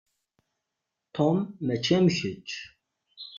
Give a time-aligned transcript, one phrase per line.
[1.15, 2.49] Tom mačči am kečč.